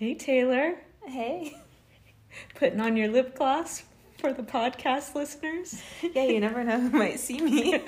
[0.00, 0.76] Hey, Taylor.
[1.04, 1.54] Hey.
[2.54, 3.82] Putting on your lip gloss
[4.16, 5.82] for the podcast listeners.
[6.00, 7.84] Yeah, you never know who might see me.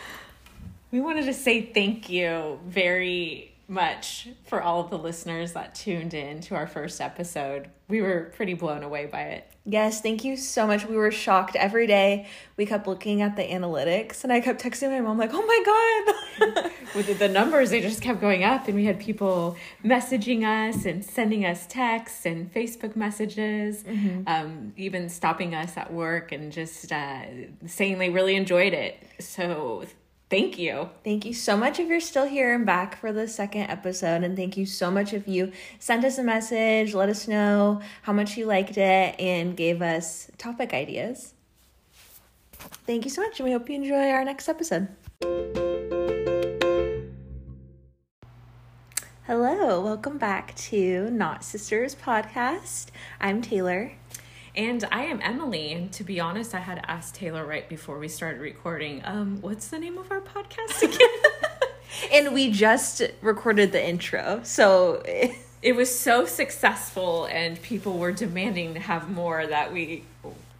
[0.90, 6.12] we wanted to say thank you very much for all of the listeners that tuned
[6.12, 7.70] in to our first episode.
[7.88, 9.48] We were pretty blown away by it.
[9.64, 10.86] Yes, thank you so much.
[10.86, 12.26] We were shocked every day.
[12.56, 16.42] We kept looking at the analytics and I kept texting my mom like, "Oh my
[16.44, 20.84] god." With the numbers they just kept going up and we had people messaging us
[20.84, 24.22] and sending us texts and Facebook messages, mm-hmm.
[24.26, 27.22] um, even stopping us at work and just uh,
[27.66, 29.02] saying they really enjoyed it.
[29.20, 29.84] So
[30.32, 30.88] Thank you.
[31.04, 34.24] Thank you so much if you're still here and back for the second episode.
[34.24, 38.14] And thank you so much if you sent us a message, let us know how
[38.14, 41.34] much you liked it, and gave us topic ideas.
[42.86, 44.88] Thank you so much, and we hope you enjoy our next episode.
[49.26, 52.86] Hello, welcome back to Not Sisters podcast.
[53.20, 53.92] I'm Taylor.
[54.54, 55.72] And I am Emily.
[55.72, 59.68] And to be honest, I had asked Taylor right before we started recording, um, what's
[59.68, 61.08] the name of our podcast again?
[62.12, 64.40] and we just recorded the intro.
[64.44, 65.02] So
[65.62, 70.04] it was so successful, and people were demanding to have more that we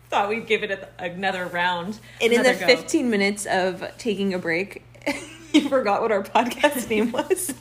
[0.09, 1.99] thought we'd give it a, another round.
[2.21, 2.67] And in the go.
[2.67, 4.83] 15 minutes of taking a break,
[5.53, 7.53] you forgot what our podcast name was.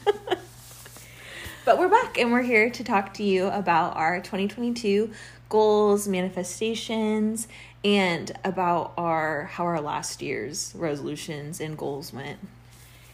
[1.66, 5.12] but we're back and we're here to talk to you about our 2022
[5.52, 7.48] goals, manifestations,
[7.84, 12.40] and about our how our last year's resolutions and goals went.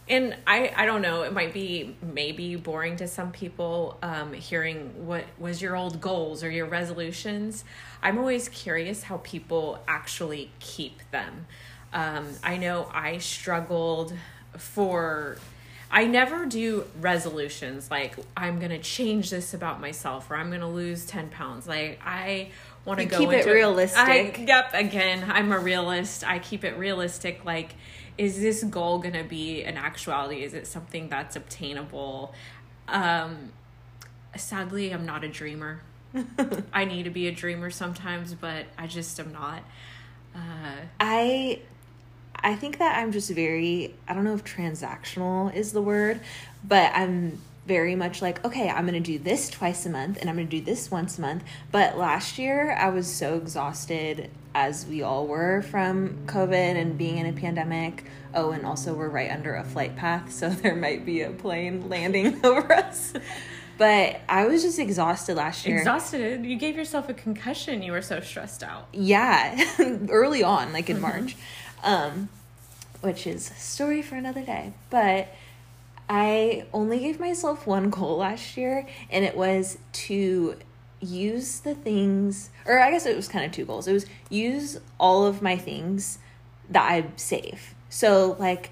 [0.08, 5.06] And I, I don't know, it might be maybe boring to some people um, hearing
[5.06, 7.62] what was your old goals or your resolutions.
[8.02, 11.46] I'm always curious how people actually keep them.
[11.92, 14.14] Um, I know I struggled
[14.56, 15.36] for
[15.90, 21.06] I never do resolutions like I'm gonna change this about myself or I'm gonna lose
[21.06, 21.66] ten pounds.
[21.66, 22.50] Like I
[22.84, 23.98] want to go keep into, it realistic.
[23.98, 24.70] I, yep.
[24.74, 26.24] Again, I'm a realist.
[26.24, 27.44] I keep it realistic.
[27.44, 27.74] Like,
[28.18, 30.42] is this goal gonna be an actuality?
[30.42, 32.34] Is it something that's obtainable?
[32.86, 33.52] Um,
[34.36, 35.82] sadly, I'm not a dreamer.
[36.72, 39.62] I need to be a dreamer sometimes, but I just am not.
[40.34, 41.60] Uh, I
[42.40, 46.20] I think that I'm just very, I don't know if transactional is the word,
[46.64, 50.30] but I'm very much like, okay, I'm going to do this twice a month and
[50.30, 51.44] I'm going to do this once a month.
[51.70, 57.18] But last year, I was so exhausted, as we all were from COVID and being
[57.18, 58.04] in a pandemic.
[58.34, 61.88] Oh, and also, we're right under a flight path, so there might be a plane
[61.88, 63.12] landing over us.
[63.76, 65.78] But I was just exhausted last year.
[65.78, 66.44] Exhausted?
[66.44, 67.80] You gave yourself a concussion.
[67.80, 68.88] You were so stressed out.
[68.92, 69.64] Yeah,
[70.08, 71.02] early on, like in mm-hmm.
[71.02, 71.36] March
[71.82, 72.28] um,
[73.00, 74.72] which is a story for another day.
[74.90, 75.34] But
[76.08, 80.56] I only gave myself one goal last year, and it was to
[81.00, 83.86] use the things, or I guess it was kind of two goals.
[83.86, 86.18] It was use all of my things
[86.70, 87.74] that I save.
[87.90, 88.70] So, like,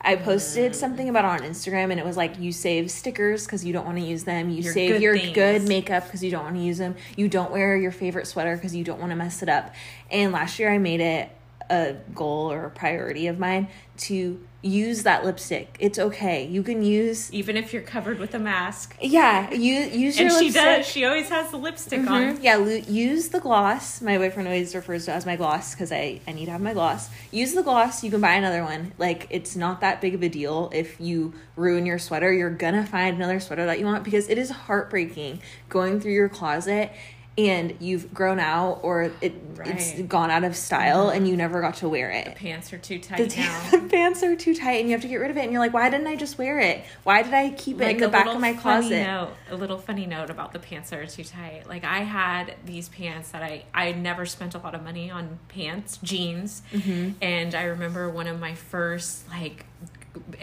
[0.00, 0.74] I posted mm.
[0.74, 3.98] something about on Instagram and it was like you save stickers because you don't want
[3.98, 4.48] to use them.
[4.48, 5.34] You your save good your things.
[5.34, 6.94] good makeup because you don't want to use them.
[7.16, 9.74] You don't wear your favorite sweater because you don't want to mess it up.
[10.10, 11.30] And last year I made it
[11.70, 15.76] a goal or a priority of mine to use that lipstick.
[15.78, 16.46] It's okay.
[16.46, 18.96] You can use even if you're covered with a mask.
[19.00, 20.52] Yeah, you use your and lipstick.
[20.52, 20.86] she does.
[20.86, 22.12] She always has the lipstick mm-hmm.
[22.12, 22.42] on.
[22.42, 24.00] Yeah, use the gloss.
[24.00, 26.74] My boyfriend always refers to as my gloss because I I need to have my
[26.74, 27.08] gloss.
[27.30, 28.02] Use the gloss.
[28.02, 28.92] You can buy another one.
[28.98, 32.32] Like it's not that big of a deal if you ruin your sweater.
[32.32, 36.28] You're gonna find another sweater that you want because it is heartbreaking going through your
[36.28, 36.92] closet
[37.38, 39.68] and you've grown out or it, right.
[39.68, 41.18] it's gone out of style mm-hmm.
[41.18, 42.24] and you never got to wear it.
[42.24, 43.70] The pants are too tight the, now.
[43.70, 45.60] the pants are too tight and you have to get rid of it and you're
[45.60, 46.84] like, why didn't I just wear it?
[47.04, 49.04] Why did I keep like it in the back of my closet?
[49.04, 51.68] Note, a little funny note about the pants that are too tight.
[51.68, 55.38] Like I had these pants that I I never spent a lot of money on
[55.48, 57.12] pants, jeans, mm-hmm.
[57.22, 59.64] and I remember one of my first like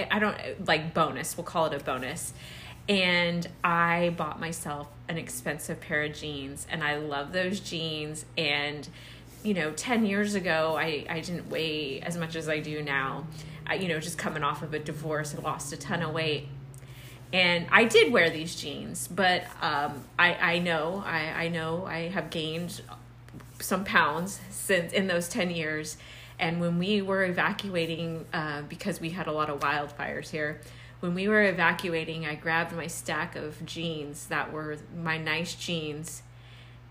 [0.09, 1.35] I don't like bonus.
[1.35, 2.33] We'll call it a bonus
[2.87, 8.25] and I bought myself an expensive pair of jeans and I love those jeans.
[8.37, 8.87] And
[9.43, 13.27] you know 10 years ago I, I didn't weigh as much as I do now.
[13.67, 16.47] I, you know just coming off of a divorce I lost a ton of weight.
[17.33, 22.09] And I did wear these jeans but um, I, I know I, I know I
[22.09, 22.81] have gained
[23.59, 25.97] some pounds since in those 10 years.
[26.37, 30.59] And when we were evacuating uh, because we had a lot of wildfires here
[31.05, 36.23] when we were evacuating, I grabbed my stack of jeans that were my nice jeans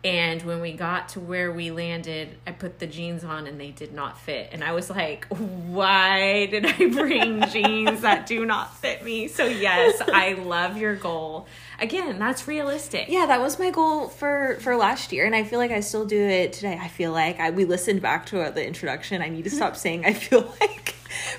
[0.05, 3.70] And when we got to where we landed, I put the jeans on and they
[3.70, 4.50] did not fit.
[4.52, 9.28] And I was like, why did I bring jeans that do not fit me?
[9.28, 11.46] So, yes, I love your goal.
[11.81, 13.06] Again, that's realistic.
[13.08, 16.05] Yeah, that was my goal for for last year, and I feel like I still
[16.06, 16.78] do it today.
[16.81, 19.22] I feel like I we listened back to the introduction.
[19.22, 20.94] I need to stop saying I feel like,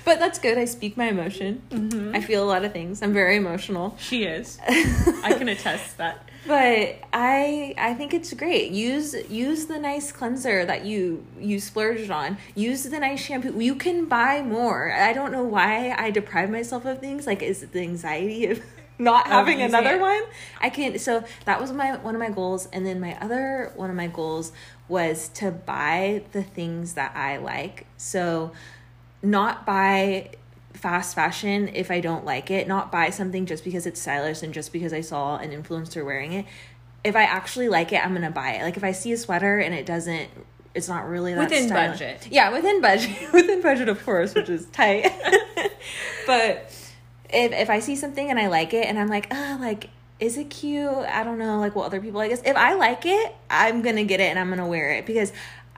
[0.06, 0.56] but that's good.
[0.56, 1.60] I speak my emotion.
[1.68, 2.14] Mm-hmm.
[2.14, 3.02] I feel a lot of things.
[3.02, 3.96] I'm very emotional.
[3.98, 4.56] She is.
[4.68, 6.30] I can attest that.
[6.46, 8.70] But I I think it's great.
[8.70, 12.38] Use use the nice cleanser that you you splurged on.
[12.54, 13.58] Use the nice shampoo.
[13.58, 14.92] You can buy more.
[14.92, 17.26] I don't know why I deprive myself of things.
[17.26, 18.62] Like is it the anxiety of
[19.00, 20.22] not having another one.
[20.60, 23.90] I can so that was my one of my goals and then my other one
[23.90, 24.52] of my goals
[24.86, 27.86] was to buy the things that I like.
[27.96, 28.52] So
[29.26, 30.30] not buy
[30.72, 34.54] fast fashion if I don't like it, not buy something just because it's stylish and
[34.54, 36.46] just because I saw an influencer wearing it.
[37.02, 38.62] If I actually like it, I'm to buy it.
[38.62, 40.30] Like if I see a sweater and it doesn't
[40.74, 42.00] it's not really that within stylish.
[42.00, 42.28] budget.
[42.30, 43.16] Yeah, within budget.
[43.32, 45.06] within budget of course, which is tight.
[46.26, 46.72] but
[47.30, 50.38] if if I see something and I like it and I'm like, oh, like is
[50.38, 50.88] it cute?
[50.88, 52.32] I don't know, like what other people like.
[52.32, 55.32] If I like it, I'm gonna get it and I'm gonna wear it because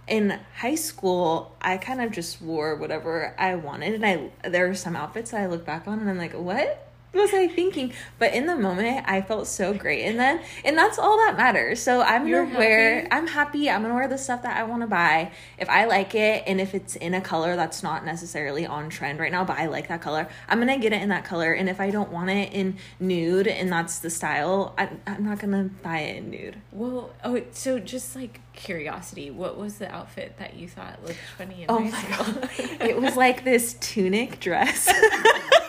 [0.08, 4.74] in high school I kind of just wore whatever I wanted and I there are
[4.74, 6.87] some outfits that I look back on and I'm like, what?
[7.14, 7.92] Was I thinking?
[8.18, 11.82] But in the moment, I felt so great, and then and that's all that matters.
[11.82, 13.08] So I'm You're gonna wear.
[13.10, 13.70] I'm happy.
[13.70, 16.60] I'm gonna wear the stuff that I want to buy if I like it, and
[16.60, 19.88] if it's in a color that's not necessarily on trend right now, but I like
[19.88, 21.52] that color, I'm gonna get it in that color.
[21.52, 25.38] And if I don't want it in nude, and that's the style, I, I'm not
[25.38, 26.60] gonna buy it in nude.
[26.72, 31.62] Well, oh, so just like curiosity, what was the outfit that you thought looked funny
[31.62, 32.34] in oh school?
[32.34, 32.50] God.
[32.80, 34.92] it was like this tunic dress.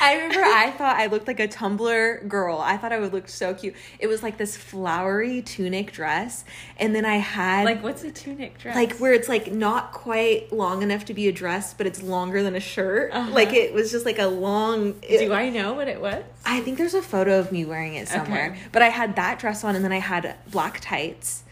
[0.00, 2.58] I remember I thought I looked like a Tumblr girl.
[2.58, 3.74] I thought I would look so cute.
[3.98, 6.44] It was like this flowery tunic dress,
[6.78, 8.74] and then I had like what's a tunic dress?
[8.74, 12.42] Like where it's like not quite long enough to be a dress, but it's longer
[12.42, 13.12] than a shirt.
[13.12, 13.30] Uh-huh.
[13.32, 14.96] Like it was just like a long.
[15.02, 16.24] It, Do I know what it was?
[16.44, 18.52] I think there's a photo of me wearing it somewhere.
[18.52, 18.60] Okay.
[18.72, 21.44] But I had that dress on, and then I had black tights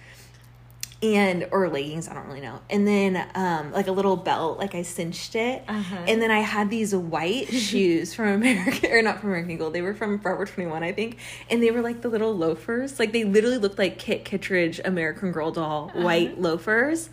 [1.01, 2.61] and or leggings i don't really know.
[2.71, 5.63] And then um like a little belt like i cinched it.
[5.69, 5.97] Uh-huh.
[6.09, 9.83] and then i had these white shoes from american or not from american eagle they
[9.83, 11.19] were from forever 21 i think.
[11.51, 12.99] And they were like the little loafers.
[12.99, 16.03] Like they literally looked like kit kittredge american girl doll uh-huh.
[16.03, 17.11] white loafers.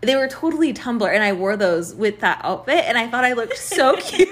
[0.00, 3.32] They were totally tumblr and i wore those with that outfit and i thought i
[3.32, 4.30] looked so cute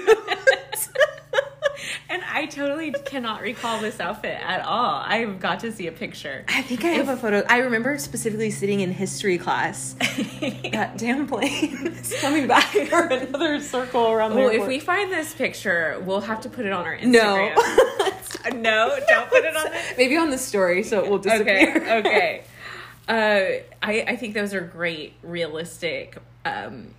[2.17, 5.03] and I totally cannot recall this outfit at all.
[5.05, 6.43] I've got to see a picture.
[6.47, 7.43] I think I have a photo.
[7.47, 9.93] I remember specifically sitting in history class.
[10.71, 15.11] that damn plane is coming back for another circle around the Well, if we find
[15.11, 17.55] this picture, we'll have to put it on our Instagram.
[18.53, 18.87] No.
[18.87, 19.83] no, don't put it on there.
[19.97, 21.75] Maybe on the story so it will disappear.
[21.75, 21.97] Okay.
[21.97, 22.43] Okay.
[23.07, 26.93] Uh, I, I think those are great, realistic um,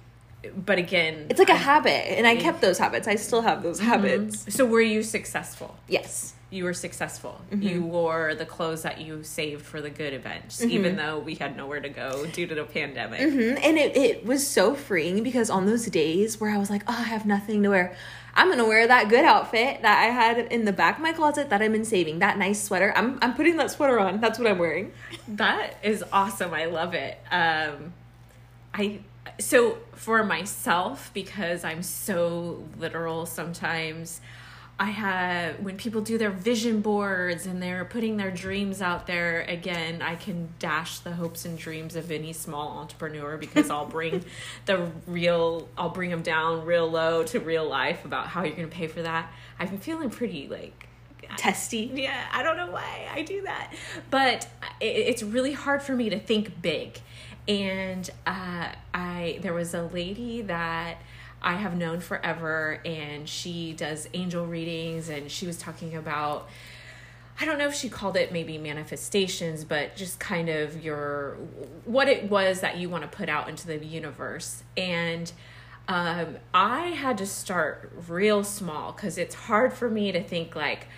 [0.57, 3.09] but again, it's like a habit, and I kept those habits.
[3.09, 3.89] I still have those mm-hmm.
[3.89, 4.55] habits.
[4.55, 5.77] So, were you successful?
[5.89, 7.41] Yes, you were successful.
[7.51, 7.63] Mm-hmm.
[7.63, 10.71] You wore the clothes that you saved for the good events, mm-hmm.
[10.71, 13.21] even though we had nowhere to go due to the pandemic.
[13.21, 13.59] Mm-hmm.
[13.63, 16.97] And it, it was so freeing because on those days where I was like, oh,
[16.97, 17.97] I have nothing to wear,
[18.35, 21.51] I'm gonna wear that good outfit that I had in the back of my closet
[21.51, 22.21] that I've been saving.
[22.21, 22.93] That nice sweater.
[22.97, 24.21] I'm I'm putting that sweater on.
[24.21, 24.93] That's what I'm wearing.
[25.27, 26.55] That is awesome.
[26.55, 27.19] I love it.
[27.33, 27.93] Um,
[28.73, 29.01] I
[29.39, 34.21] so for myself because i'm so literal sometimes
[34.81, 39.43] i have when people do their vision boards and they're putting their dreams out there
[39.43, 44.25] again i can dash the hopes and dreams of any small entrepreneur because i'll bring
[44.67, 48.69] the real i'll bring them down real low to real life about how you're going
[48.69, 50.89] to pay for that i'm feeling pretty like
[51.37, 51.91] testy.
[51.95, 53.75] Yeah, I don't know why I do that.
[54.11, 57.01] But uh, it's really hard for me to think big
[57.49, 60.99] and uh, I there was a lady that
[61.41, 66.49] I have known forever, and she does angel readings, and she was talking about.
[67.41, 71.37] I don't know if she called it maybe manifestations, but just kind of your
[71.85, 74.65] what it was that you want to put out into the universe.
[74.77, 75.31] And
[75.87, 80.89] um, I had to start real small because it's hard for me to think like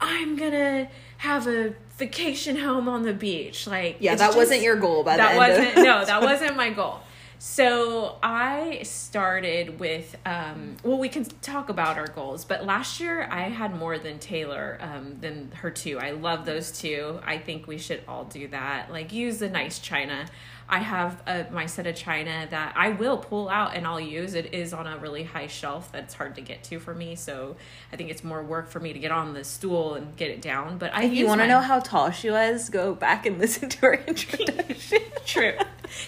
[0.00, 0.88] I'm gonna
[1.20, 3.66] have a vacation home on the beach.
[3.66, 5.04] Like yeah, that just, wasn't your goal.
[5.04, 5.28] By the way.
[5.28, 7.00] that wasn't of- no, that wasn't my goal.
[7.38, 13.26] So I started with, um, well, we can talk about our goals, but last year
[13.30, 15.98] I had more than Taylor, um, than her two.
[15.98, 17.18] I love those two.
[17.24, 18.90] I think we should all do that.
[18.90, 20.26] Like use the nice china.
[20.70, 24.34] I have a, my set of china that I will pull out and I'll use.
[24.34, 27.56] It is on a really high shelf that's hard to get to for me, so
[27.92, 30.40] I think it's more work for me to get on the stool and get it
[30.40, 30.78] down.
[30.78, 33.68] But I if you want to know how tall she was, go back and listen
[33.68, 35.00] to her introduction.
[35.26, 35.54] True.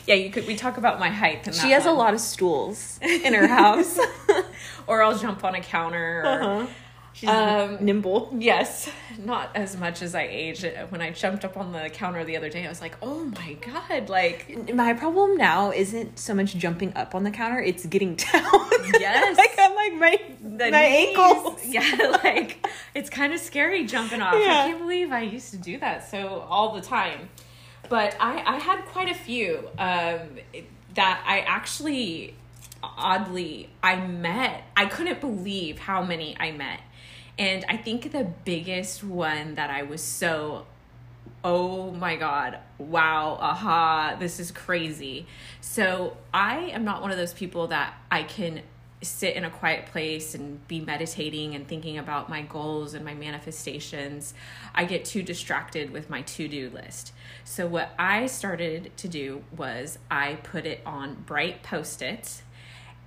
[0.07, 0.47] Yeah, you could.
[0.47, 1.53] We talk about my height.
[1.53, 1.95] She has one.
[1.95, 3.99] a lot of stools in her house,
[4.87, 6.21] or I'll jump on a counter.
[6.21, 6.67] Or, uh-huh.
[7.15, 8.35] She's um, nimble.
[8.39, 10.65] Yes, not as much as I age.
[10.89, 13.55] When I jumped up on the counter the other day, I was like, "Oh my
[13.55, 18.15] god!" Like my problem now isn't so much jumping up on the counter; it's getting
[18.33, 18.45] down.
[18.99, 21.09] Yes, like I'm like my the my knees.
[21.09, 21.67] ankles.
[21.67, 24.35] Yeah, like it's kind of scary jumping off.
[24.35, 24.41] Yeah.
[24.65, 27.29] I can't believe I used to do that so all the time.
[27.89, 30.39] But I I had quite a few um,
[30.95, 32.35] that I actually
[32.83, 34.65] oddly I met.
[34.77, 36.81] I couldn't believe how many I met
[37.39, 40.67] and I think the biggest one that I was so,
[41.43, 45.27] oh my God, wow, aha, this is crazy.
[45.61, 48.63] So I am not one of those people that I can
[49.03, 53.15] sit in a quiet place and be meditating and thinking about my goals and my
[53.15, 54.33] manifestations.
[54.75, 57.13] I get too distracted with my to do list.
[57.45, 62.43] So, what I started to do was I put it on bright post its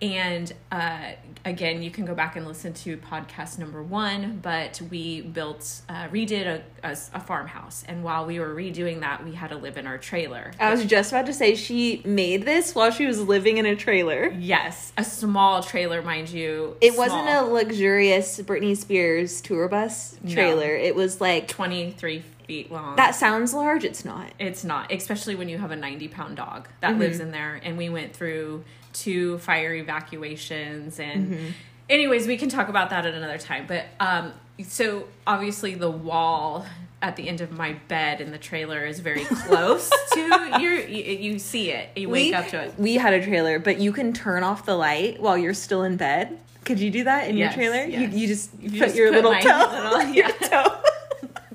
[0.01, 1.11] and uh,
[1.45, 4.39] again, you can go back and listen to podcast number one.
[4.41, 9.23] But we built, uh, redid a, a, a, farmhouse, and while we were redoing that,
[9.23, 10.51] we had to live in our trailer.
[10.59, 13.75] I was just about to say she made this while she was living in a
[13.75, 14.35] trailer.
[14.37, 16.75] Yes, a small trailer, mind you.
[16.81, 17.07] It small.
[17.07, 20.77] wasn't a luxurious Britney Spears tour bus trailer.
[20.77, 20.83] No.
[20.83, 22.95] It was like twenty three feet long.
[22.95, 23.83] That sounds large.
[23.83, 24.31] It's not.
[24.39, 26.99] It's not, especially when you have a 90 pound dog that mm-hmm.
[26.99, 27.59] lives in there.
[27.63, 28.63] And we went through
[28.95, 31.47] two fire evacuations and mm-hmm.
[31.89, 34.31] anyways we can talk about that at another time but um
[34.63, 36.65] so obviously the wall
[37.01, 41.31] at the end of my bed in the trailer is very close to your you,
[41.33, 43.91] you, see it you wake we, up to it we had a trailer but you
[43.91, 47.35] can turn off the light while you're still in bed could you do that in
[47.35, 48.13] yes, your trailer yes.
[48.13, 50.27] you, you just you put just your put little toe little, yeah.
[50.27, 50.81] your toe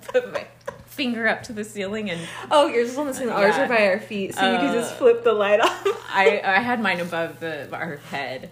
[0.13, 0.47] put my
[1.01, 3.33] finger up to the ceiling and oh you're just on the ceiling.
[3.33, 5.87] Ours are by our feet so uh, you can just uh, flip the light off.
[6.13, 8.51] I, I had mine above the our head.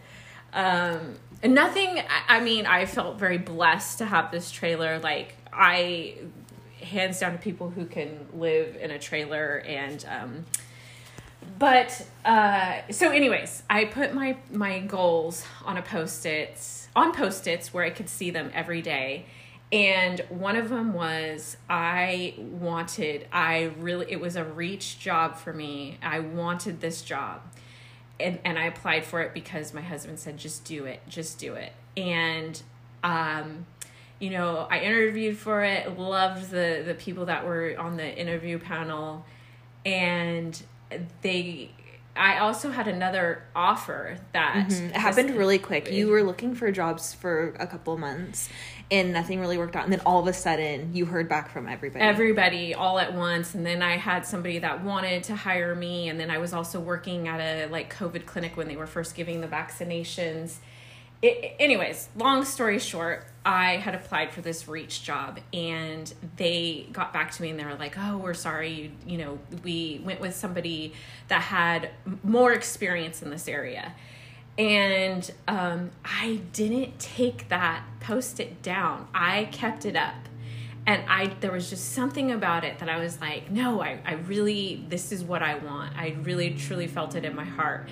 [0.55, 4.99] Um and nothing I, I mean i felt very blessed to have this trailer.
[4.99, 6.15] Like i
[6.81, 10.47] hands down to people who can live in a trailer and um
[11.59, 17.85] but uh so anyways i put my my goals on a post-its on post-its where
[17.85, 19.27] i could see them every day
[19.71, 25.53] and one of them was I wanted, I really, it was a reach job for
[25.53, 25.99] me.
[26.03, 27.43] I wanted this job.
[28.19, 31.55] And, and I applied for it because my husband said, just do it, just do
[31.55, 31.73] it.
[31.97, 32.61] And,
[33.05, 33.67] um,
[34.19, 38.59] you know, I interviewed for it, loved the, the people that were on the interview
[38.59, 39.25] panel.
[39.85, 40.61] And
[41.23, 41.71] they,
[42.17, 44.89] I also had another offer that mm-hmm.
[44.89, 45.93] happened really quick.
[45.93, 48.49] You were looking for jobs for a couple months
[48.91, 49.85] and nothing really worked out.
[49.85, 52.05] And then all of a sudden, you heard back from everybody.
[52.05, 53.55] Everybody all at once.
[53.55, 56.09] And then I had somebody that wanted to hire me.
[56.09, 59.15] And then I was also working at a like COVID clinic when they were first
[59.15, 60.57] giving the vaccinations.
[61.21, 67.13] It, anyways, long story short, I had applied for this reach job and they got
[67.13, 70.21] back to me and they were like, "Oh, we're sorry, you, you know, we went
[70.21, 70.93] with somebody
[71.27, 71.91] that had
[72.23, 73.95] more experience in this area."
[74.59, 79.07] And um, I didn't take that post it down.
[79.15, 80.17] I kept it up.
[80.85, 84.15] And I there was just something about it that I was like, no, I, I
[84.15, 85.97] really this is what I want.
[85.97, 87.89] I really truly felt it in my heart.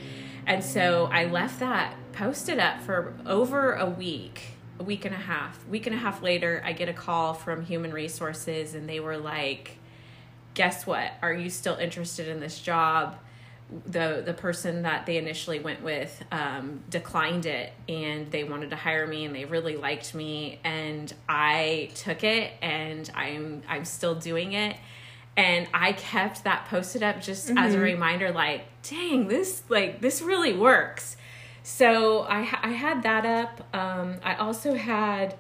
[0.47, 4.43] And so I left that posted up for over a week,
[4.79, 5.67] a week and a half.
[5.69, 9.19] Week and a half later, I get a call from Human Resources and they were
[9.19, 9.77] like,
[10.55, 11.13] guess what?
[11.21, 13.19] Are you still interested in this job?
[13.87, 18.77] The the person that they initially went with um, declined it and they wanted to
[18.77, 24.15] hire me and they really liked me and I took it and I'm I'm still
[24.15, 24.77] doing it
[25.37, 27.59] and I kept that posted up just mm-hmm.
[27.59, 27.85] as a mm-hmm.
[27.85, 31.17] reminder like dang this like this really works
[31.65, 35.35] so I I had that up um, I also had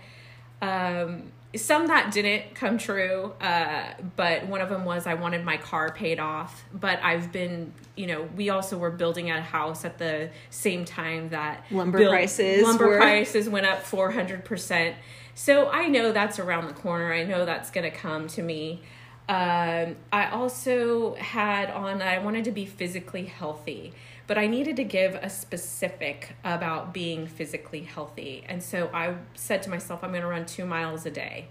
[0.61, 3.85] um, some that didn't come true uh,
[4.17, 6.65] but one of them was i wanted my car paid off.
[6.73, 11.31] But i've been you know we also were building a house at the same time
[11.31, 12.99] that lumber build, prices lumber were...
[12.99, 14.95] prices went up 400%
[15.35, 17.13] so i know that's around the corner.
[17.13, 18.83] I know that's going to come to me.
[19.29, 23.93] Um, i also had on i wanted to be physically healthy
[24.26, 28.45] but I needed to give a specific about being physically healthy.
[28.49, 31.47] And so I said to myself, I'm going to run two miles a day.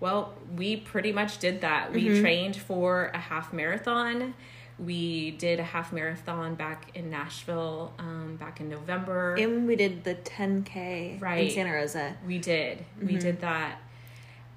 [0.00, 1.92] Well, we pretty much did that.
[1.92, 2.20] We Mm-hmm.
[2.20, 4.34] trained for a half marathon.
[4.78, 9.34] We did a half marathon back in Nashville um, back in November.
[9.36, 12.14] And we did the 10K in Santa Rosa.
[12.26, 12.84] We did.
[13.00, 13.18] We Mm-hmm.
[13.18, 13.80] did that.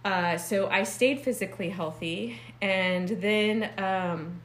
[0.06, 2.40] Uh, so I stayed physically healthy.
[2.62, 4.42] And then um,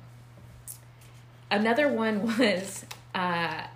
[1.50, 2.85] another one was
[3.17, 3.67] uh,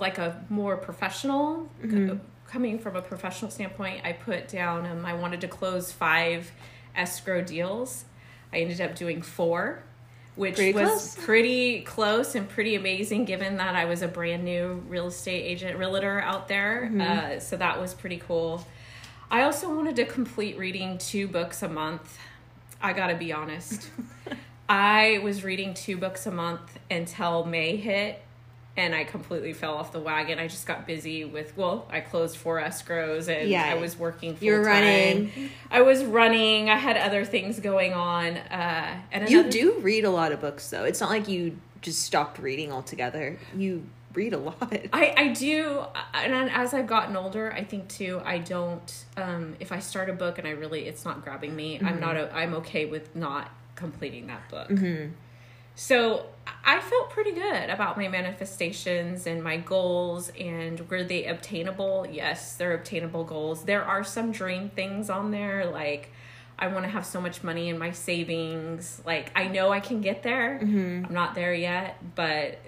[0.00, 2.16] like a more professional, Mm-hmm.
[2.48, 4.04] coming from a professional standpoint.
[4.04, 6.50] I put down, um, I wanted to close five
[6.96, 8.04] escrow deals.
[8.52, 9.82] I ended up doing four.
[10.36, 11.16] Which Pretty was close.
[11.26, 15.76] pretty close and pretty amazing given that I was a brand new real estate agent,
[15.76, 16.88] realtor out there.
[16.90, 17.00] Mm-hmm.
[17.00, 18.66] Uh, so that was pretty cool.
[19.30, 22.16] I also wanted to complete reading two books a month.
[22.80, 23.90] I gotta be honest.
[24.68, 28.22] I was reading two books a month until May hit,
[28.76, 30.38] and I completely fell off the wagon.
[30.38, 33.64] I just got busy with, well, I closed four escrows and Yeah.
[33.64, 34.72] I was working full You were time.
[34.74, 35.50] running.
[35.70, 36.70] I was running.
[36.70, 38.36] I had other things going on.
[38.36, 40.84] Uh, and You do read a lot of books, though.
[40.84, 43.38] It's not like you just stopped reading altogether.
[43.56, 43.84] You
[44.14, 44.56] read a lot.
[44.92, 45.84] I, I do,
[46.14, 48.20] and as I've gotten older, I think too.
[48.24, 49.04] I don't.
[49.16, 51.80] Um, if I start a book and I really, it's not grabbing me.
[51.82, 52.16] I'm not.
[52.16, 54.68] A, I'm okay with not completing that book.
[55.80, 56.26] So
[56.62, 62.06] I felt pretty good about my manifestations and my goals, and were they obtainable?
[62.12, 63.64] Yes, they're obtainable goals.
[63.64, 66.12] There are some dream things on there, like.
[66.62, 69.00] I want to have so much money in my savings.
[69.06, 70.58] Like, I know I can get there.
[71.06, 72.58] I'm not there yet, but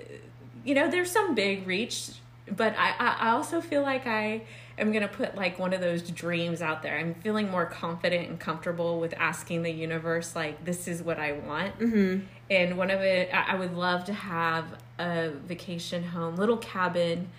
[0.64, 2.12] you know, there's some big reach,
[2.56, 4.44] but I, I, I also feel like I
[4.78, 6.96] am going to put like one of those dreams out there.
[6.96, 11.32] I'm feeling more confident and comfortable with asking the universe, like, this is what I
[11.32, 11.78] want.
[11.78, 12.24] Mm-hmm.
[12.52, 14.66] And one of it, I, would love to have
[14.98, 17.30] a vacation home, little cabin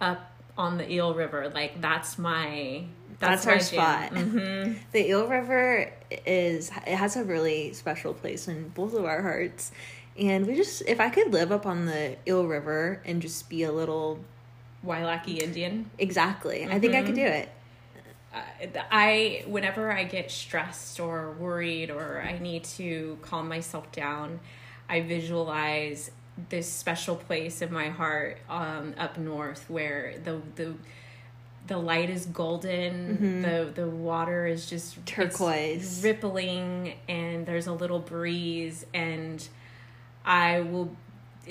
[0.00, 1.48] up on the Eel River.
[1.54, 2.84] Like, that's my.
[3.20, 4.10] That's, my our spot.
[4.10, 4.76] Mhm.
[4.92, 5.92] The Eel River
[6.26, 9.70] is it has a really special place in both of our hearts.
[10.18, 13.62] And we just if I could live up on the Eel River and just be
[13.62, 14.18] a little
[14.84, 15.90] Wailaki Indian.
[15.98, 16.66] exactly.
[16.66, 17.48] I think I could do it.
[18.36, 24.40] Uh, I whenever I get stressed or worried or I need to calm myself down,
[24.88, 26.10] I visualize
[26.50, 30.74] this special place in my heart um, up north where the the
[31.66, 36.02] the light is golden, the the water is just Turquoise.
[36.04, 39.46] rippling, and there's a little breeze, and
[40.24, 40.94] I will.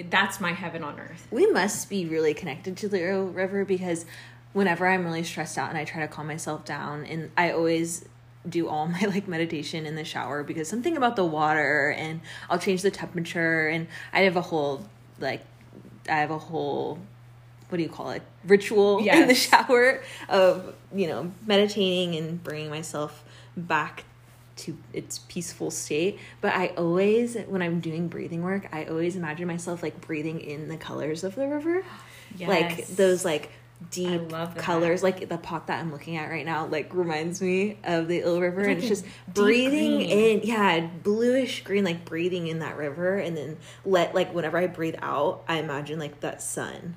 [0.09, 1.27] That's my heaven on earth.
[1.31, 4.05] We must be really connected to the River because
[4.55, 8.05] whenever I'm really stressed out and I try to calm myself down and I always
[8.47, 12.57] do all my like meditation in the shower because something about the water and I'll
[12.57, 14.85] change the temperature and I have a whole
[15.19, 15.41] like
[16.09, 16.99] I have a whole
[17.67, 22.69] what do you call it ritual in the shower of you know meditating and bringing
[22.69, 23.25] myself
[23.57, 24.05] back
[24.55, 26.17] to its peaceful state.
[26.39, 30.69] But i always when i'm doing breathing work i always imagine myself like breathing in
[30.69, 31.83] the colors of the river.
[32.39, 33.51] Like those like
[33.91, 34.55] deep that.
[34.57, 38.19] colors like the pot that i'm looking at right now like reminds me of the
[38.19, 40.09] Eel River and like it's just breathing green.
[40.09, 44.65] in yeah bluish green like breathing in that river and then let like whenever i
[44.65, 46.95] breathe out i imagine like that sun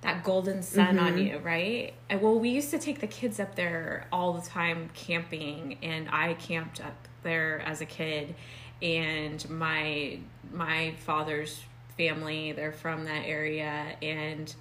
[0.00, 1.18] that golden sun on Mm-hmm.
[1.26, 1.94] you, right?
[2.10, 6.08] And well, we used to take the kids up there all the time camping, and
[6.10, 8.34] I camped up there as a kid,
[8.82, 10.18] and my
[10.52, 11.62] my father's
[11.96, 14.54] family, they're from that area, and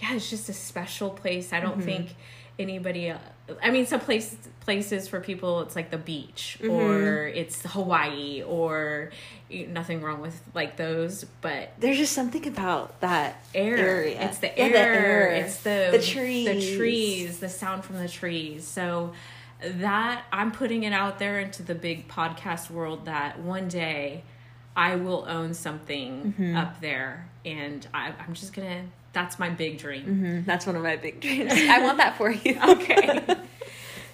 [0.00, 1.52] yeah, it's just a special place.
[1.52, 1.86] I don't Mm-hmm.
[1.86, 2.14] think
[2.58, 3.08] anybody.
[3.10, 3.20] el-
[3.62, 6.70] I mean, some place places for people, it's like the beach Mm-hmm.
[6.70, 9.10] or it's Hawaii or
[9.50, 13.76] nothing wrong with like those, but there's just something about that air.
[13.78, 14.20] area.
[14.28, 14.70] It's the Yeah, air.
[14.70, 15.28] the air.
[15.32, 16.46] It's the The trees.
[16.46, 17.38] The trees.
[17.38, 18.66] The sound from the trees.
[18.66, 19.12] So
[19.62, 24.22] that I'm putting it out there into the big podcast world that one day
[24.76, 26.56] I will own something Mm-hmm.
[26.56, 28.84] up there, and I, I'm just gonna.
[29.18, 30.04] That's my big dream.
[30.06, 33.36] Mhm, that's one of my big dreams i want that for you okay.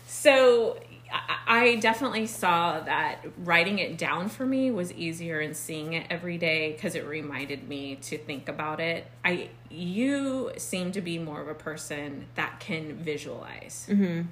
[0.07, 0.79] So
[1.13, 6.07] I- I definitely saw that writing it down for me was easier and seeing it
[6.11, 9.07] every day because it reminded me to think about it.
[9.25, 13.87] I you seem to be more of a person that can visualize.
[13.91, 14.23] Mm-hmm.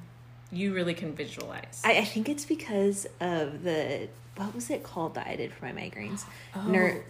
[0.51, 1.83] You really can visualize.
[1.85, 5.67] I, I think it's because of the what was it called that I did for
[5.67, 6.25] my migraines?
[6.57, 7.05] Oh, Ner-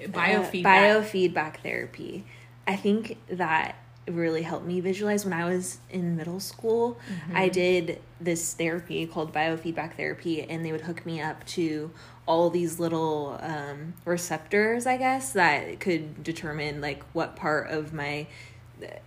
[0.00, 0.64] Biofeedback.
[0.64, 2.24] uh, biofeedback therapy.
[2.66, 6.98] I think that really helped me visualize when I was in middle school.
[7.08, 7.36] Mm-hmm.
[7.36, 11.90] I did this therapy called biofeedback therapy, and they would hook me up to
[12.26, 18.26] all these little um, receptors, I guess, that could determine like what part of my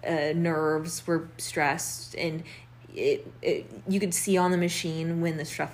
[0.08, 2.44] uh, nerves were stressed and
[2.98, 5.72] it, it, you could see on the machine when the stress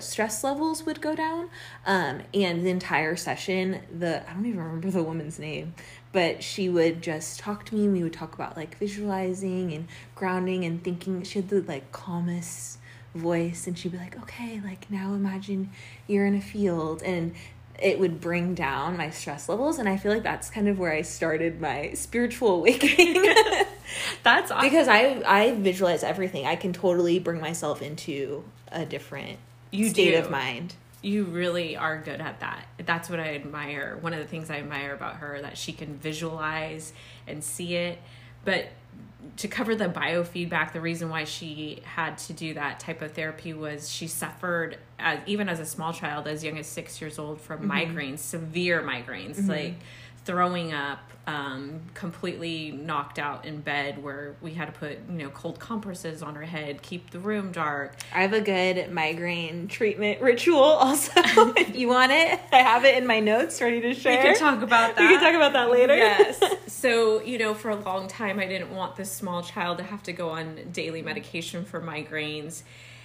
[0.00, 1.48] stress levels would go down.
[1.86, 5.74] Um, and the entire session the i don't even remember the woman's name
[6.12, 7.84] but she would just talk to me.
[7.84, 11.22] And we would talk about like visualizing and grounding and thinking.
[11.24, 12.78] She had the like calmest
[13.14, 15.70] voice and she'd be like okay like now imagine
[16.06, 17.02] you're in a field.
[17.02, 17.34] And
[17.78, 20.92] it would bring down my stress levels and i feel like that's kind of where
[20.92, 23.14] i started my spiritual awakening
[24.22, 24.68] That's awesome.
[24.68, 29.38] because i i visualize everything i can totally bring myself into a different
[29.70, 30.18] You state do.
[30.18, 30.74] of mind
[31.06, 32.66] you really are good at that.
[32.84, 33.96] That's what I admire.
[34.00, 36.92] One of the things I admire about her that she can visualize
[37.28, 38.00] and see it.
[38.44, 38.66] But
[39.36, 43.54] to cover the biofeedback, the reason why she had to do that type of therapy
[43.54, 47.40] was she suffered as even as a small child, as young as six years old,
[47.40, 47.70] from mm-hmm.
[47.70, 49.50] migraines, severe migraines, mm-hmm.
[49.50, 49.74] like
[50.26, 55.30] throwing up, um, completely knocked out in bed, where we had to put you know
[55.30, 57.96] cold compresses on her head, keep the room dark.
[58.14, 61.12] i have a good migraine treatment ritual also
[61.56, 64.36] if you want it i have it in my notes ready to share We can
[64.38, 65.02] talk about that.
[65.02, 66.42] we can talk about that later Yes.
[66.68, 70.02] So, you know, for a long time, I didn't want this small child to have
[70.04, 72.62] to go on daily medication for migraines.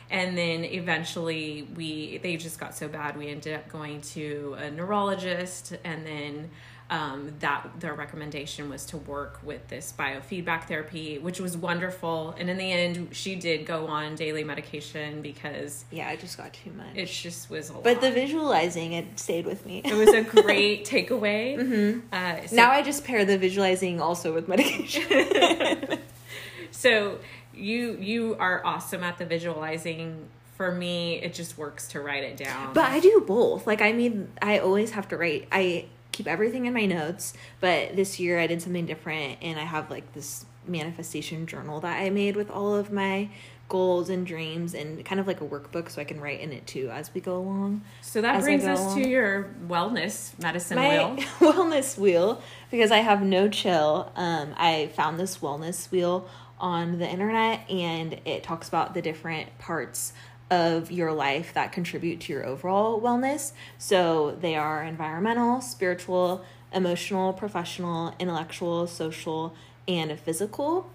[0.09, 4.69] And then eventually we they just got so bad we ended up going to a
[4.69, 6.51] neurologist and then
[6.91, 12.35] um, that their recommendation was to work with this biofeedback therapy, which was wonderful.
[12.37, 16.51] And in the end, she did go on daily medication because yeah i just got
[16.53, 18.01] too much it just was a but lot.
[18.01, 22.01] the visualizing it stayed with me it was a great takeaway.
[22.11, 25.97] Uh, so- now i just pair the visualizing also with medication
[26.71, 27.17] so
[27.53, 30.25] you you are awesome at the visualizing
[30.55, 33.65] for me it just works to write it down But I do both.
[33.65, 35.47] Like I mean, I always have to write.
[35.51, 35.85] I
[36.21, 39.89] keep everything in my notes, but this year I did something different and I have
[39.89, 43.29] like this manifestation journal that I made with all of my
[43.69, 46.67] goals and dreams and kind of like a workbook so I can write in it
[46.67, 47.81] too as we go along.
[48.01, 49.01] so that brings us along.
[49.01, 54.11] to your wellness medicine my wheel wellness wheel because I have no chill.
[54.15, 56.29] Um, I found this wellness wheel
[56.59, 60.13] on the internet and it talks about the different parts
[60.51, 63.53] of your life that contribute to your overall wellness.
[63.77, 69.55] So they are environmental, spiritual, emotional, professional, intellectual, social,
[69.87, 70.89] and physical.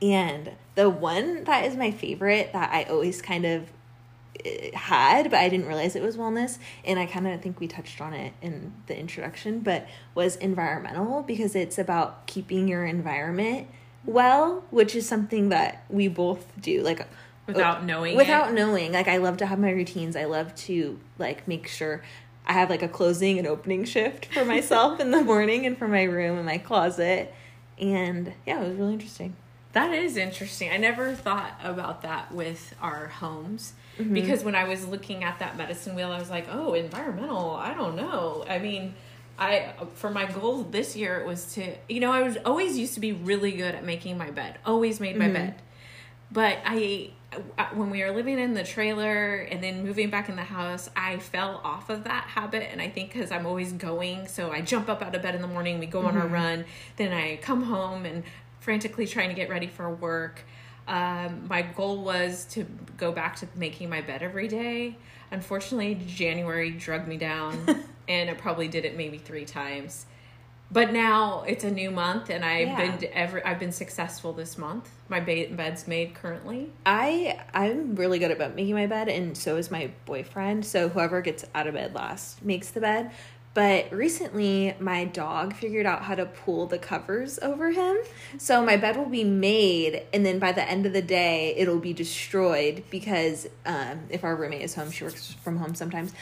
[0.00, 3.70] And the one that is my favorite that I always kind of
[4.44, 6.58] eh, had, but I didn't realize it was wellness.
[6.82, 11.22] And I kind of think we touched on it in the introduction, but was environmental
[11.22, 13.68] because it's about keeping your environment
[14.06, 16.82] well, which is something that we both do.
[16.82, 17.06] Like,
[17.48, 18.54] without knowing without it.
[18.54, 18.92] knowing.
[18.92, 20.14] Like i love to have my routines.
[20.16, 22.02] I love to like make sure
[22.46, 25.88] i have like a closing and opening shift for myself in the morning and for
[25.88, 27.34] my room and my closet.
[27.80, 29.34] And yeah it was really interesting.
[29.72, 30.70] That is interesting.
[30.72, 33.72] I never thought about that with our homes.
[33.98, 34.14] Mm-hmm.
[34.14, 37.50] because when i was looking at that medicine wheel i was like oh environmental.
[37.56, 38.44] I don't know.
[38.48, 38.94] I mean
[39.40, 42.94] I for my goal this year it was to you know I was always used
[42.94, 44.58] to be really good at making my bed.
[44.66, 45.34] Always made my Mm-hmm.
[45.34, 45.54] bed.
[46.30, 47.10] But I
[47.74, 51.18] when we were living in the trailer and then moving back in the house I
[51.18, 54.88] fell off of that habit and I think cuz I'm always going so I jump
[54.88, 56.22] up out of bed in the morning we go on Mm-hmm.
[56.22, 56.64] our run
[56.96, 58.24] then I come home and
[58.60, 60.42] frantically trying to get ready for work.
[60.86, 64.96] Um, my goal was to go back to making my bed every day.
[65.30, 70.06] Unfortunately January drugged me down and I probably did it maybe 3 times
[70.70, 72.96] but now it's a new month and I've Yeah.
[72.96, 74.90] been ever I've been successful this month.
[75.08, 76.70] My ba- bed's made currently.
[76.84, 81.20] i i'm really good about making my bed and so is my boyfriend so whoever
[81.22, 83.10] gets out of bed last makes the bed
[83.54, 87.96] but recently my dog figured out how to pull the covers over him
[88.36, 91.78] so my bed will be made and then by the end of the day it'll
[91.80, 96.12] be destroyed because um, if our roommate is home she works from home sometimes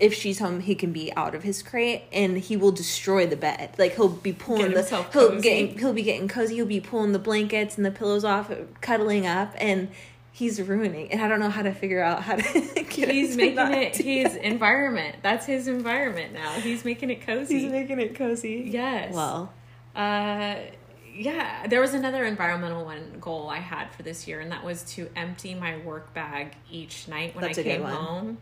[0.00, 3.36] if she's home he can be out of his crate and he will destroy the
[3.36, 5.40] bed like he'll be pulling Get the he'll cozy.
[5.68, 9.26] get he'll be getting cozy he'll be pulling the blankets and the pillows off cuddling
[9.26, 9.88] up and
[10.30, 12.42] he's ruining and i don't know how to figure out how to
[12.88, 14.44] He's making it his that.
[14.44, 15.16] environment.
[15.22, 16.50] That's his environment now.
[16.52, 17.60] He's making it cozy.
[17.60, 19.14] he's making it cozy yes.
[19.14, 19.52] well
[19.96, 20.56] Uh,
[21.14, 24.82] yeah, there was another environmental one goal I had for this year, and that was
[24.94, 28.38] to empty my work bag each night when That's I came home.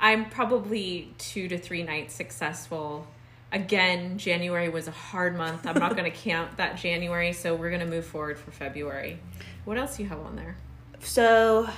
[0.00, 3.06] I'm probably two to three nights successful
[3.52, 5.66] again, January was a hard month.
[5.66, 9.18] I'm not going to count that January, so we're going to move forward for February.
[9.64, 10.56] What else do you have on there?
[11.00, 11.68] So,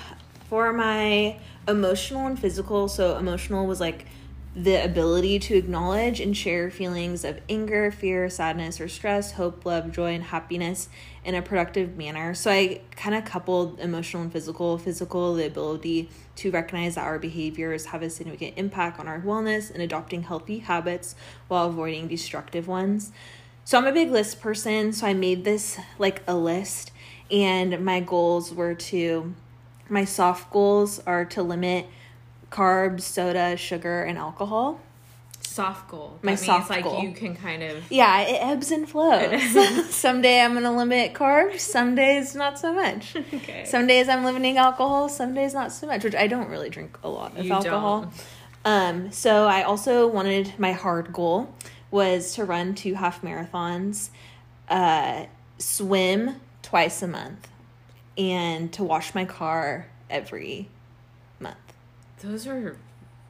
[0.48, 4.06] for my emotional and physical, so emotional was like
[4.54, 9.90] the ability to acknowledge and share feelings of anger, fear, sadness, or stress, hope, love,
[9.90, 10.90] joy, and happiness
[11.24, 12.34] in a productive manner.
[12.34, 14.76] So I kind of coupled emotional and physical.
[14.76, 19.70] Physical, the ability to recognize that our behaviors have a significant impact on our wellness
[19.70, 21.14] and adopting healthy habits
[21.48, 23.10] while avoiding destructive ones.
[23.64, 26.90] So I'm a big list person, so I made this like a list,
[27.30, 29.34] and my goals were to,
[29.88, 31.86] my soft goals are to limit
[32.52, 34.78] carbs, soda, sugar, and alcohol.
[35.40, 36.18] Soft goal.
[36.22, 37.02] My that soft like goal.
[37.02, 39.42] you can kind of Yeah, it ebbs and flows.
[39.90, 43.16] some day I'm gonna limit carbs, some days not so much.
[43.34, 43.64] Okay.
[43.64, 46.96] Some days I'm limiting alcohol, some days not so much, which I don't really drink
[47.02, 48.02] a lot of You alcohol.
[48.02, 48.12] don't.
[48.64, 51.52] Um, so I also wanted my hard goal
[51.90, 54.10] was to run two half marathons,
[54.68, 55.26] uh,
[55.58, 57.48] swim twice a month,
[58.16, 60.68] and to wash my car every.
[62.22, 62.76] Those are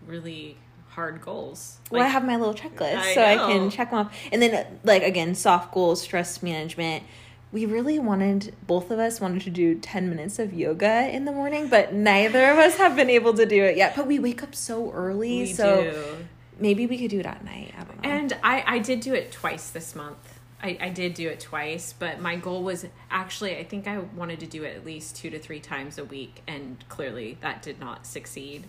[0.07, 0.57] really
[0.90, 1.78] hard goals.
[1.90, 4.16] well, I have my little checklist, I so I can check them off.
[4.31, 7.02] And then, like again, soft goals, stress management.
[7.50, 11.33] We really wanted, both of us wanted to do ten minutes of yoga in the
[11.33, 13.94] morning, but neither of us have been able to do it yet.
[13.96, 16.26] But we wake up so early, we so do.
[16.59, 17.74] maybe we could do it at night.
[17.76, 18.09] I don't know.
[18.09, 20.32] And I, I did do it twice this month.
[20.62, 24.40] I, I did do it twice, but my goal was actually, I think I wanted
[24.40, 27.81] to do it at least two to three times a week, and clearly that did
[27.81, 28.64] not succeed.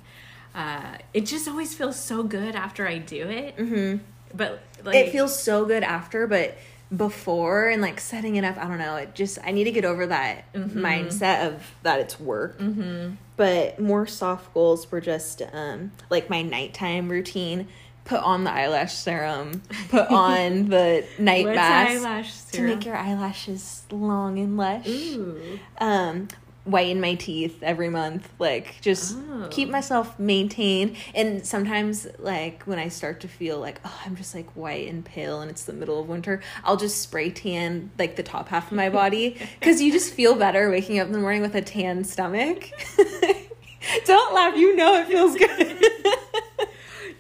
[0.56, 3.58] Uh, it just always feels so good after I do it.
[3.58, 4.04] Mm-hmm.
[4.36, 6.58] But like, it feels so good after, but
[6.96, 8.96] before and like setting it up, I don't know.
[8.98, 10.86] It just I need to get over that Mm-hmm.
[10.86, 12.60] mindset of that it's work.
[12.60, 13.16] Mm-hmm.
[13.36, 17.68] But more soft goals were just um like my nighttime routine.
[18.06, 19.62] Put on the eyelash serum.
[19.90, 24.88] Put on the night what's mask to make your eyelashes long and lush.
[24.88, 25.60] Ooh.
[25.78, 26.28] Um,
[26.66, 28.30] whiten my teeth every month.
[28.40, 29.48] Like just Oh.
[29.50, 30.96] keep myself maintained.
[31.16, 35.04] And sometimes like when I start to feel like oh I'm just like white and
[35.06, 38.68] pale and it's the middle of winter, I'll just spray tan like the top half
[38.72, 41.62] of my body because you just feel better waking up in the morning with a
[41.62, 42.70] tan stomach.
[44.06, 44.56] Don't laugh.
[44.58, 45.84] You know it feels good.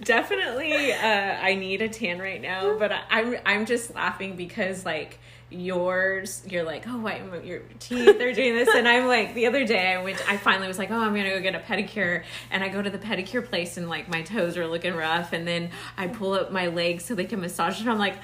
[0.03, 0.97] Definitely, uh,
[1.41, 5.19] I need a tan right now, but I, I'm I'm just laughing because like
[5.53, 9.65] yours, you're like, oh, why your teeth are doing this, and I'm like, the other
[9.65, 12.63] day I went, I finally was like, oh, I'm gonna go get a pedicure, and
[12.63, 15.69] I go to the pedicure place, and like my toes are looking rough, and then
[15.97, 18.15] I pull up my legs so they can massage, it, and I'm like,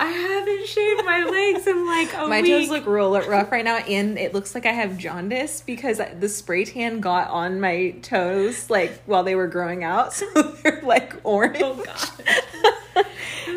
[0.00, 2.50] I haven't shaved my legs in like a my week.
[2.50, 6.28] toes look real rough right now, and it looks like I have jaundice because the
[6.28, 11.14] spray tan got on my toes like while they were growing out, so they're like
[11.24, 11.58] orange.
[11.62, 13.06] oh god.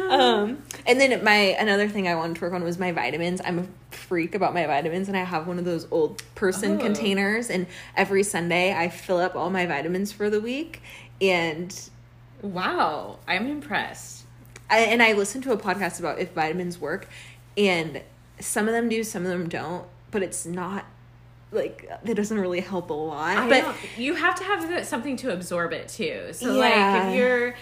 [0.10, 3.42] Um, and then my another thing I wanted to work on was my vitamins.
[3.44, 6.80] I'm a freak about my vitamins, and I have one of those old person Oh.
[6.80, 7.50] containers.
[7.50, 10.82] And every Sunday, I fill up all my vitamins for the week.
[11.22, 11.74] And
[12.42, 14.26] Wow, I'm impressed.
[14.70, 17.08] I, and I listened to a podcast about if vitamins work,
[17.58, 18.02] and
[18.40, 19.86] some of them do, some of them don't.
[20.12, 20.86] But it's not
[21.52, 23.38] like it doesn't really help a lot.
[23.38, 23.74] I but know.
[23.98, 26.30] you have to have something to absorb it too.
[26.34, 26.60] So Yeah.
[26.60, 27.56] like if you're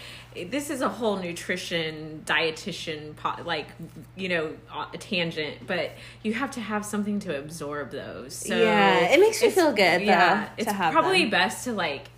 [0.49, 3.67] this is a whole nutrition dietitian po- like
[4.15, 4.53] you know
[4.93, 5.91] a tangent but
[6.23, 10.01] you have to have something to absorb those so Yeah, it makes you feel good,
[10.01, 11.29] though, yeah to it's probably them.
[11.31, 12.09] best to like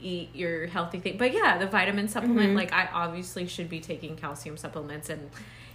[0.00, 2.56] eat your healthy thing but yeah the vitamin supplement Mm-hmm.
[2.56, 5.30] like i obviously should be taking calcium supplements and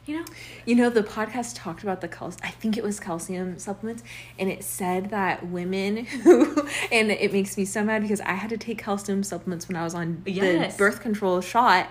[0.05, 0.25] you know
[0.65, 4.03] You know, the podcast talked about the calcium, I think it was calcium supplements,
[4.39, 8.49] and it said that women who, and it makes me so mad because I had
[8.51, 10.73] to take calcium supplements when I was on Yes.
[10.73, 11.89] the birth control shot,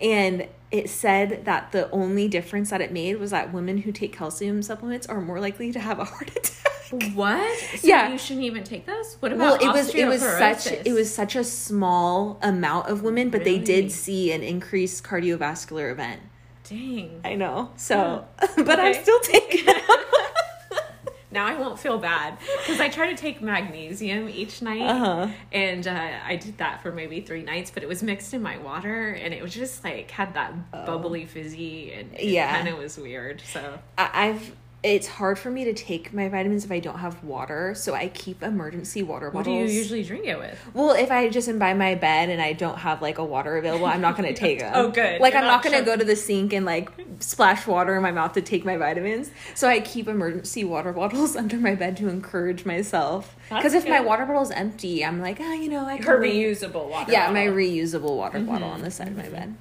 [0.00, 4.14] and it said that the only difference that it made was that women who take
[4.14, 6.72] calcium supplements are more likely to have a heart attack.
[7.14, 8.10] What so Yeah.
[8.10, 11.12] you shouldn't even take those what Well, about it was it was such it was
[11.14, 16.20] such a small amount of women, but they did see an increased cardiovascular event.
[16.68, 17.70] dang I know.
[17.76, 19.76] So, but I'm still taking them.
[21.30, 25.28] Now I won't feel bad because I try to take magnesium each night, Uh-huh.
[25.52, 27.70] and uh, I did that for maybe three nights.
[27.70, 30.54] But it was mixed in my water, and it was just like had that
[30.86, 32.24] bubbly fizzy, and it Oh.
[32.24, 32.54] Yeah.
[32.56, 33.42] kind of was weird.
[33.42, 34.52] So I- I've
[34.84, 38.08] it's hard for me to take my vitamins if I don't have water, so I
[38.08, 39.34] keep emergency water bottles.
[39.34, 40.56] what do you usually drink it with?
[40.72, 43.56] Well, if I just am by my bed and I don't have like a water
[43.56, 44.72] available, I'm not going to take them.
[44.76, 45.20] Oh, good.
[45.20, 45.96] Like You're I'm not not going to sure.
[45.96, 49.32] go to the sink and like splash water in my mouth to take my vitamins.
[49.56, 53.34] So I keep emergency water bottles under my bed to encourage myself.
[53.48, 56.88] Because if my water bottle is empty, I'm like, ah, you know, I Her reusable
[56.88, 57.10] water.
[57.10, 59.56] Yeah, my reusable water bottle on the side of my bed.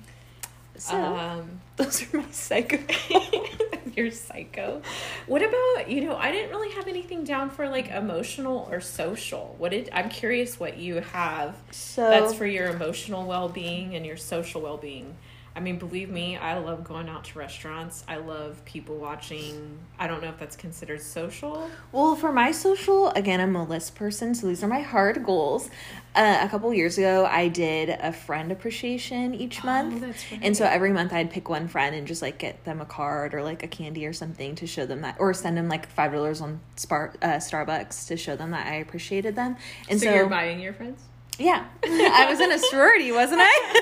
[0.77, 2.79] So Um, those are my psycho.
[3.95, 4.81] You're psycho.
[5.27, 6.15] What about you know?
[6.15, 9.55] I didn't really have anything down for like emotional or social.
[9.57, 11.55] What did I'm curious what you have.
[11.71, 15.15] So That's for your emotional well being and your social well being.
[15.57, 18.03] I mean, believe me, I love going out to restaurants.
[18.07, 19.79] I love people watching.
[19.97, 21.67] I don't know if that's considered social.
[21.91, 25.71] Well, for my social, again, I'm a list person, so these are my hard goals.
[26.13, 30.03] Uh, a couple years ago, I did a friend appreciation each month.
[30.03, 30.39] Oh, right.
[30.43, 33.33] And so every month I'd pick one friend and just like get them a card
[33.33, 36.39] or like a candy or something to show them that, or send them like $5
[36.39, 39.57] on Spar- uh, Starbucks to show them that I appreciated them.
[39.89, 41.01] And so, so, you're buying your friends?
[41.39, 43.81] Yeah, I was in a sorority, wasn't I?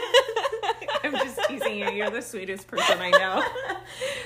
[1.04, 1.90] I'm just teasing you.
[1.92, 3.44] You're the sweetest person I know.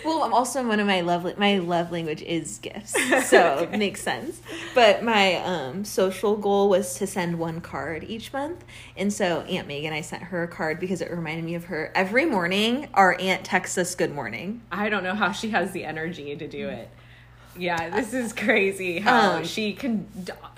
[0.06, 2.94] Well, I'm also one of my love my love language is gifts,
[3.30, 4.42] so it makes sense.
[4.74, 8.64] But my um, social goal was to send one card each month,
[8.96, 11.92] and so Aunt Megan, I sent her a card because it reminded me of her.
[11.94, 15.84] Every morning, our aunt texts us "Good morning." I don't know how she has the
[15.84, 16.90] energy to do it.
[17.58, 20.08] Yeah, this is crazy how Um, she can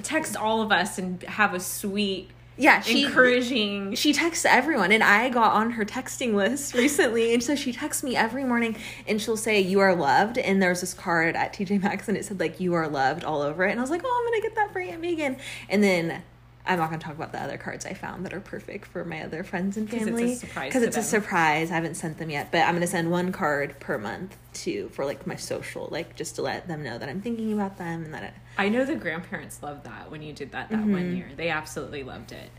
[0.04, 3.96] text all of us and have a sweet, Yeah, she encouraging.
[3.96, 8.04] she texts everyone, and I got on her texting list recently, and so she texts
[8.04, 8.76] me every morning,
[9.08, 12.26] and she'll say "You are loved," and there's this card at TJ Maxx, and it
[12.26, 14.42] said like "You are loved" all over it, and I was like, "Oh, I'm gonna
[14.42, 15.38] get that for Aunt Megan,"
[15.70, 16.24] and then.
[16.64, 19.04] I'm not going to talk about the other cards I found that are perfect for
[19.04, 21.72] my other friends and 'Cause it's a family surprise because it's a surprise.
[21.72, 24.88] I haven't sent them yet, but I'm going to send one card per month to
[24.90, 28.06] for like my social, like just to let them know that I'm thinking about them
[28.06, 30.92] and that it, I know the grandparents loved that when you did that that Mm-hmm.
[30.94, 31.30] one year.
[31.36, 32.50] They absolutely loved it.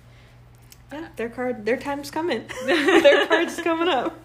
[0.92, 2.44] yeah, their card, their time's coming.
[2.66, 4.18] their card's coming up.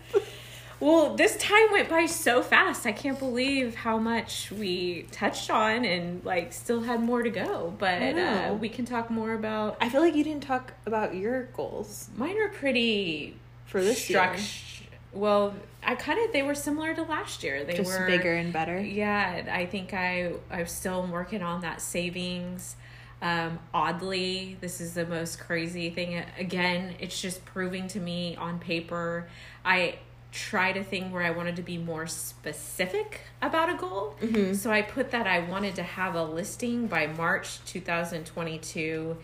[0.79, 2.85] Well, this time went by so fast.
[2.85, 7.73] I can't believe how much we touched on and like still had more to go.
[7.79, 9.77] But uh, we can talk more about.
[9.81, 13.35] I feel like you didn't talk about your goals Mine are pretty
[13.65, 14.19] for this year.
[14.19, 14.81] struct-
[15.13, 17.63] Well, I kind of they were similar to last year.
[17.63, 18.79] They were Just were bigger and better.
[18.79, 22.75] Yeah, I think I I'm still working on that savings.
[23.21, 26.23] Um, oddly, this is the most crazy thing.
[26.37, 29.27] Again, it's just proving to me on paper.
[29.65, 29.99] I
[30.31, 34.15] tried a thing where I wanted to be more specific about a goal.
[34.53, 39.17] So I put that I wanted to have a listing by March 2022.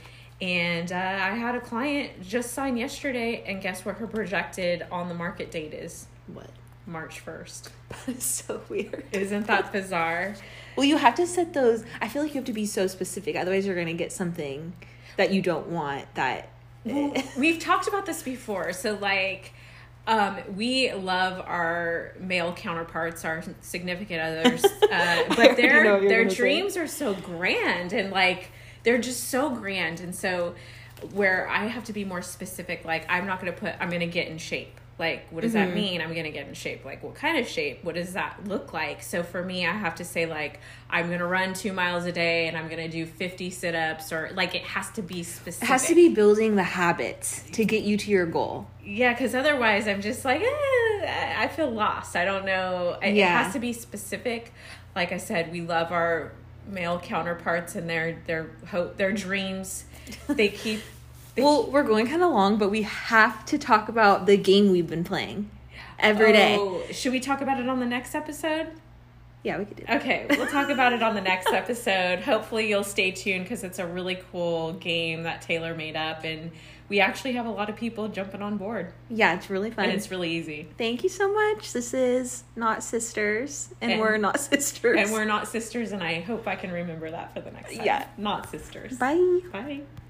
[0.43, 5.07] And uh, I had a client just sign yesterday, and guess what her projected on
[5.07, 6.07] the market date is?
[6.27, 6.49] What?
[6.85, 7.69] March 1st.
[8.07, 9.05] That is so weird.
[9.13, 10.35] Isn't that bizarre?
[10.75, 11.85] Well, you have to set those.
[12.01, 13.37] I feel like you have to be so specific.
[13.37, 14.73] Otherwise, you're going to get something
[15.15, 16.13] that you don't want.
[16.15, 16.49] That
[16.83, 18.73] Well, we've talked about this before.
[18.73, 19.53] So, like,
[20.07, 26.09] um, we love our male counterparts, our significant others, uh, but their know what you're
[26.09, 26.35] their gonna say.
[26.35, 28.49] dreams are so grand and like
[28.83, 30.55] they're just so grand, and so
[31.11, 32.85] where I have to be more specific.
[32.85, 34.79] Like, I'm not going to put I'm going to get in shape.
[34.99, 35.69] Like, what does Mm-hmm.
[35.69, 36.01] that mean?
[36.01, 36.85] I'm going to get in shape.
[36.85, 37.83] Like, what kind of shape?
[37.83, 39.01] What does that look like?
[39.01, 42.11] So for me, I have to say like I'm going to run two miles a
[42.11, 45.23] day and I'm going to do 50 sit ups or like it has to be
[45.23, 45.67] specific.
[45.67, 48.67] it has to be building the habits to get you to your goal.
[48.85, 52.15] Yeah, because otherwise I'm just like, eh, I feel lost.
[52.15, 52.97] I don't know.
[53.01, 53.43] It Yeah.
[53.43, 54.53] has to be specific.
[54.95, 56.33] Like I said, we love our
[56.67, 59.85] male counterparts and their their hope, their dreams.
[60.27, 60.81] They keep.
[61.35, 64.69] They Well, we're going kind of long, but we have to talk about the game
[64.71, 65.49] we've been playing
[65.97, 66.57] every day.
[66.59, 68.67] Oh, Should we talk about it on the next episode?
[69.43, 70.01] Yeah, we could do that.
[70.01, 72.19] Okay, we'll talk about it on the next episode.
[72.19, 76.51] Hopefully, you'll stay tuned because it's a really cool game that Taylor made up, and
[76.89, 79.85] we actually have a lot of people jumping on board, Yeah, it's really fun.
[79.85, 80.67] and it's really easy.
[80.77, 81.73] Thank you so much.
[81.73, 84.97] This is not sisters, and, And- we're not sisters.
[84.99, 87.85] And we're not sisters, and I hope I can remember that for the next time.
[87.85, 88.07] Yeah.
[88.17, 88.97] Not sisters.
[88.97, 89.39] Bye.
[89.51, 89.81] Bye.